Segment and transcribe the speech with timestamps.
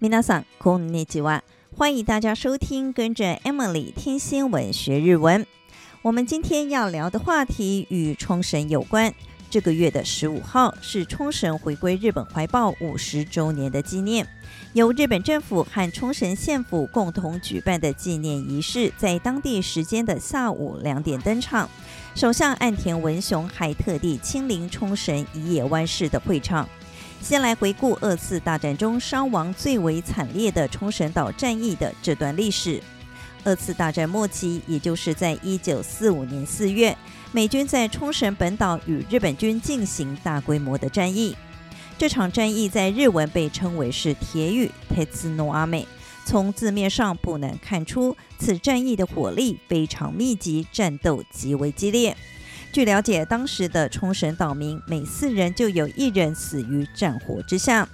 [0.00, 1.42] 皆さんこんにちは，
[1.76, 5.46] 欢迎大家收听，跟着 Emily 听新闻学日文。
[6.02, 9.14] 我们今天要聊的话题与冲绳有关。
[9.48, 14.26] 这个月的十五号是冲绳回归日本怀抱五十周年的纪念，
[14.72, 21.68] 由日本政府和冲绳县府共同举办的纪念仪式，在当地时间的下午两点登场。
[22.14, 26.66] 首相岸田文雄还特地亲临冲绳宜野湾市的会场。
[27.21, 32.81] 先来回顾二次大战中伤亡最为惨烈的冲绳岛战役的这段历史。
[33.43, 36.97] 二次大战末期，也就是在一九四五年四月。
[37.33, 41.35] 美军在冲绳本岛与日本军进行大规模的战役，
[41.97, 45.85] 这场战役在日文被称为是“铁雨”，鉄の雨。
[46.25, 52.15] 从字面上不难看出，此战役的火力非常密集，战斗极为激烈。
[52.77, 57.89] 据了解，当时的冲绳岛民每四人就有一人死于战火之下。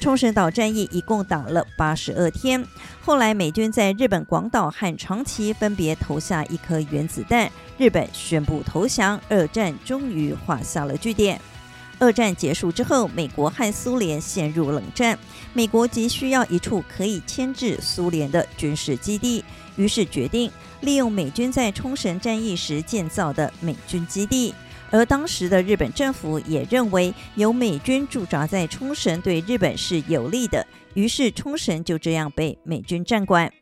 [0.00, 2.66] 冲绳岛战役一共打了八十二天，
[3.00, 11.40] 后来美军在日本广岛和长崎分别投下一颗原子弹，日本宣布投降，二战终于画下了句点。
[12.00, 15.16] 二战结束之后，美国和苏联陷入冷战，
[15.52, 19.44] 美国急需要一处可以牵制苏联的军事基地，
[19.76, 24.54] 于是决定利用美军在冲绳战役时建造的美军基地。
[24.90, 33.52] 而当时的日本政府也认为有美军驻扎在冲绳对日本是有利的，于是冲绳就这样被美军占管。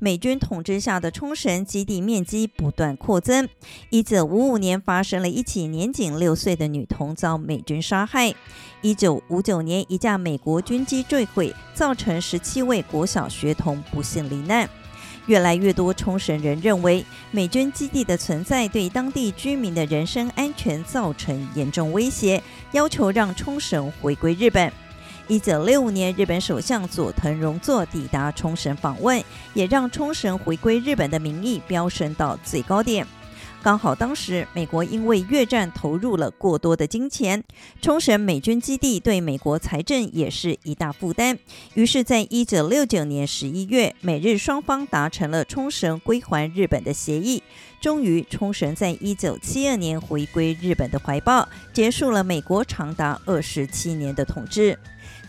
[0.00, 3.48] 美军统治下的冲绳基地面积不断扩增。
[3.90, 8.34] 一九五五年发生了一起年仅六岁的女童遭美军杀害。
[8.80, 14.68] 一九五九年一架美国军机坠毁，造成十七位国小学童不幸罹难。
[15.28, 24.72] 越来越多冲绳人认为，美军基地的存在对当地居民的人身安全造成严重威胁，要求让冲绳回归日本。
[25.28, 33.06] 一九六五年，日本首相佐藤荣作抵达冲绳访问，也让冲绳回归日本的民意飙升到最高点。
[33.60, 37.42] 刚好当时美国因为越战投入了过多的金钱，
[37.82, 41.38] 冲绳美军基地对美国财政也是一大负担。
[41.74, 47.42] 于是，在一九六九年十一月，美日双方达成了冲绳归还日本的协议。
[47.80, 54.78] 终于，冲绳在一九七二年回归日本的怀抱，结束了美国长达二十七年的统治。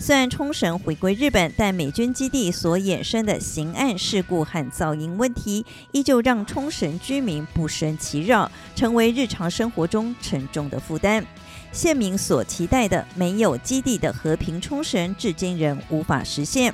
[0.01, 11.23] 虽然冲绳回归日本，但美军基地所衍生的刑案事故和噪音问题，依旧让冲绳居民不胜其扰，成为日常生活中沉重的负担。
[11.73, 16.73] 县民所期待的没有基地的和平冲绳，至今仍无法实现。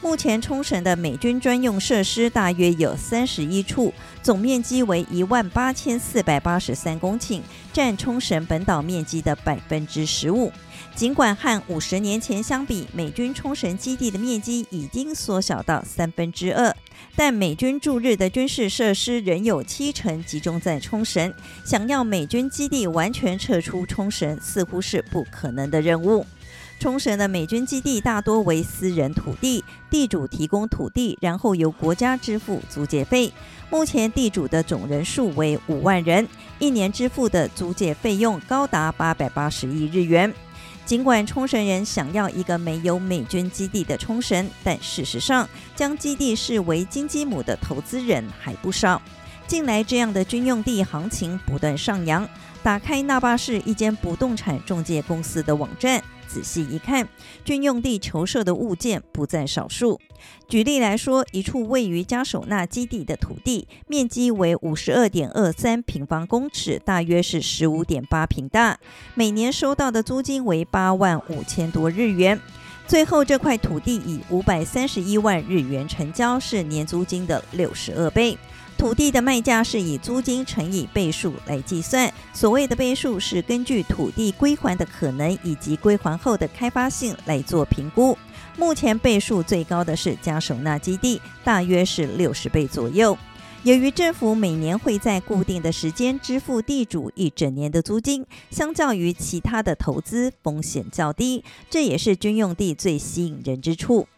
[0.00, 7.40] 目前冲绳的美军专用设施大约有三十一处，总面积为一万八千四百八十三公顷，
[7.72, 10.50] 占冲绳本岛面积的百分之十五。
[10.94, 16.74] 尽管和五十年前相比，美军冲绳基地的面积已经缩小到三分之二，
[17.16, 21.32] 但美军驻日的军事设施仍有七成集中在冲绳。
[21.64, 26.24] 想要美军基地完全撤出冲绳，似乎是不可能的任务。
[26.78, 33.32] 冲绳的美军基地大多为私人土地，地主提供土地，然后由国家支付租借费。
[33.70, 40.32] 目前地主的总人数为五万人，一年支付的租借费用高达八百八十亿日元。
[40.84, 49.00] 尽管冲绳人想要一个没有美军基地的冲绳，但事实上，将基地视为金鸡母的投资人还不少。
[49.46, 52.28] 近来这样的军用地行情不断上扬，
[52.62, 56.02] 打开那霸市一间不动产中介公司的网站。
[56.32, 57.06] 仔细一看，
[57.44, 60.00] 军用地球社的物件不在少数。
[60.48, 68.78] 举例来说，一处位于加手纳基地的土地，面积为五十二点二三平方公尺，大约是十五点八平大，
[69.14, 72.40] 每年收到的租金为八万五千多日元。
[72.86, 78.36] 最后，这块土地以五百三十一万日元成交，是年租金的六十二倍。
[78.76, 88.18] 土地的卖价是以租金乘以倍数来计算，所谓的倍数是根据土地归还的可能以及归还后的开发性来做评估。
[88.56, 93.16] 目前倍数最高的是嘉手纳基地，大约是六十倍左右。
[93.64, 104.08] 由于政府每年会在固定的时间支付地主一整年的租金，相较于其他的投资风险较低，这也是军用地最吸引人之处。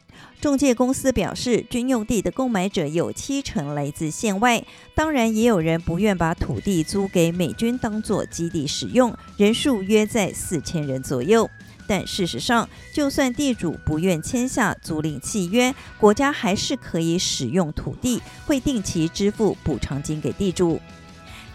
[0.40, 4.64] 中介公司表示，军用地的购买者有七成来自县外，
[4.94, 11.50] 当然也有人不愿把土地租给美军当作基地使用，人数约在四千人左右。
[11.86, 20.80] 但事实上，就算地主不愿签下租赁契约，国家还是可以使用土地，会定期支付补偿金给地主。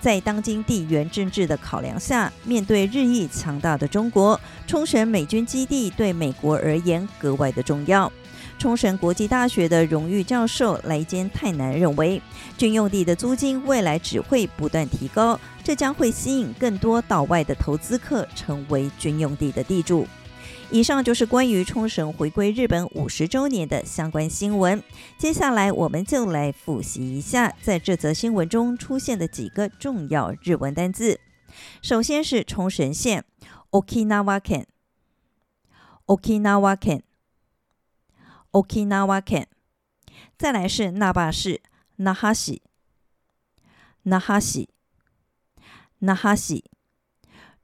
[0.01, 8.09] 在当今地缘政治的考量下，面对日益强大的中国，冲绳美军基地对美国而言格外的重要。
[8.59, 12.21] 冲绳国际大学的荣誉教授来间泰男认为，
[12.57, 20.05] 军用地的租金未来只会不断提高，这将会吸引更多岛外的投资客成为军用地的地主。
[20.71, 24.83] 以上就是关于冲绳回归日本五十周年的相关新闻。
[25.17, 31.21] 接下来，我们就来复习一下在这则新闻中出现的几个重要日文单字。
[31.81, 33.23] 首先是冲绳县
[33.71, 34.39] （Okinawa
[36.05, 37.01] Ken），Okinawa Ken
[38.51, 39.45] （Okinawa Ken），
[40.37, 41.61] 再来是那霸市
[41.97, 42.61] （Nahashi）。
[44.03, 44.69] 那哈西，
[45.99, 46.63] 那哈西，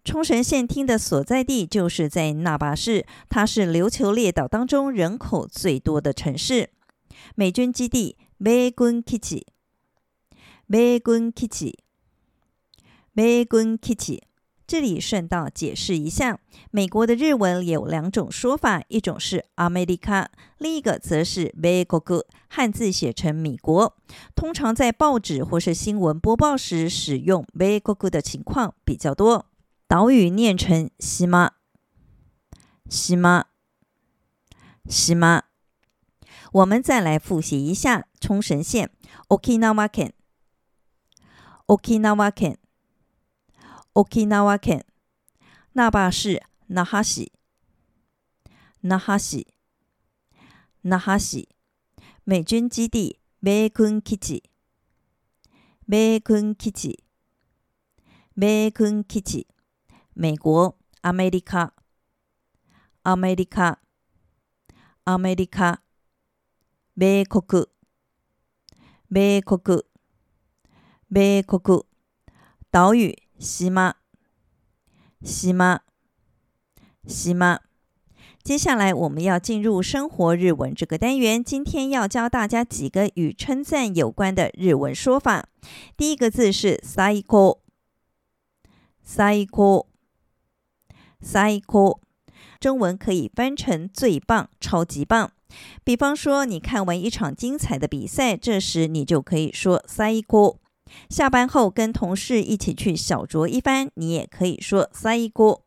[0.03, 6.71] 冲绳县厅的所在地就是在那霸市，它是琉球列岛当中人口最多的城市。
[7.35, 9.45] 美军基地 b a y g u n k i t i
[10.67, 11.79] b a y g u n k i t i
[13.13, 14.23] b a y g u n k i t i
[14.66, 16.38] 这里顺道解释一下，
[16.70, 20.28] 美国的日文有两种说法，一种是アメリカ，
[20.58, 23.96] 另一个则是米国，汉字写成米国。
[24.36, 29.46] 通常在报纸或是新闻播报时，使用米国的情况比较多。
[29.88, 31.54] 岛屿念成西马，
[32.88, 33.46] 西马，
[34.88, 35.42] 西马。
[36.52, 38.90] 我们再来复习一下冲绳县：
[39.26, 39.88] Okinawa
[43.97, 44.85] 沖縄県。
[45.73, 46.41] 那覇市。
[46.67, 47.31] 那覇市。
[48.81, 49.47] 那覇市。
[50.83, 51.47] 那覇市。
[52.25, 53.21] 美軍基地。
[53.41, 54.43] 米軍基地。
[55.87, 57.05] 米軍基地。
[58.35, 59.47] 米軍基地。
[60.13, 60.75] 美国。
[61.01, 61.71] アメリカ。
[63.01, 63.79] アメリカ。
[65.05, 65.81] アメリカ。
[66.97, 67.67] 米国。
[69.09, 69.85] 米国。
[71.09, 71.85] 米国。
[72.73, 73.24] 岛屿。
[73.39, 73.95] 岛、
[75.63, 75.79] 岛、
[77.39, 77.61] 岛。
[78.43, 85.49] 接下来我们要进入生活日文这个单元，今天要教大家几个与称赞有关的日文说法。
[85.97, 87.59] 第一个字是最高，
[89.03, 89.87] 最高。
[91.19, 91.99] 最高，
[92.59, 95.31] 中文可以翻成最棒、超级棒。
[95.83, 100.59] 比方说，你看完一场精彩的比赛，这时你就可以说最高。
[101.08, 105.62] 下班后跟同事一起去小酌一番，你也可以说最高。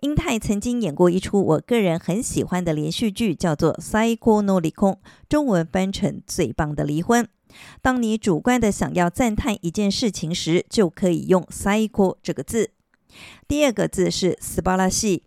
[0.00, 4.92] 英泰曾经演过一出我个人很喜欢的连续剧，叫做《最高の离婚》，
[5.28, 7.28] 中文翻成最棒的离婚。
[7.82, 12.70] 当你主观的想要赞叹一件事情时，就可以用最高这个字。
[13.46, 15.22] 第二个字是素晴らしい，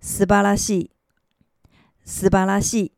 [0.00, 0.88] 素晴らしい，
[2.04, 2.90] 素晴らしい，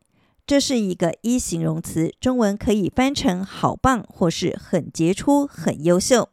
[0.47, 6.31] 这是一个一形容词，中文可以翻成好棒或是很杰出、很优秀。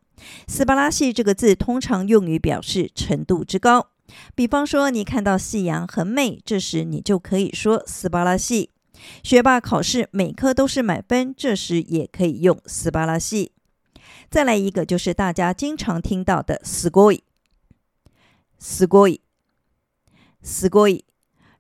[0.48, 3.88] 素晴らしい这个字通常用于表示程度之高，
[4.34, 8.70] 比方说你看到夕阳很美，这时你就可以说素晴らしい。
[9.22, 13.52] 学霸考试每科都是满分，这时也可以用素晴らしい。
[14.30, 17.22] 再来一个，就是大家经常听到的“すごい”，“
[18.60, 19.20] すごい”，“
[20.42, 21.04] すごい”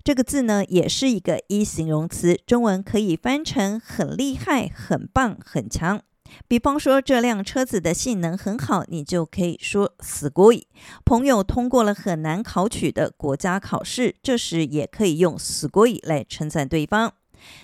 [0.04, 6.02] 这个字呢，也是一个一形容词，中文可以翻成很厉害、很棒、很强。
[6.48, 10.63] 比方说，这辆车子的性能很好，你就可以说“すごい”。
[11.06, 17.14] 朋友通过了很难考取的国家考试，这时也可以用“すごい”来称赞对方。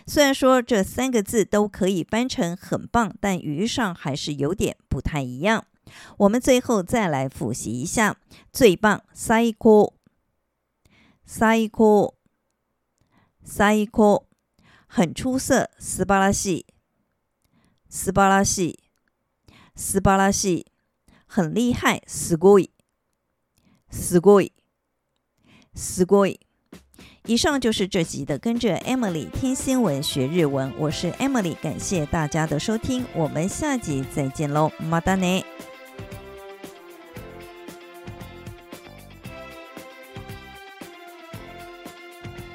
[0.05, 5.65] 虽然说这三个字都可以翻成很棒，但语义上还是有点不太一样。
[6.17, 8.17] 我们最后再来复习一下：
[8.53, 9.93] 最棒，最高，
[11.25, 12.13] 最高，
[13.45, 14.25] 最高，
[14.87, 16.65] 很出色，素晴らしい，
[17.89, 18.75] 素晴らしい，
[19.75, 20.65] 素晴らしい，
[21.27, 22.69] 很厉害，すごい，
[23.91, 24.51] すごい，
[25.73, 26.39] すごい。
[27.27, 35.43] 以上就是这集的，跟着 Emily 听新闻学日文，我是 Emily，感谢大家的收听，我们下集再见喽，またね。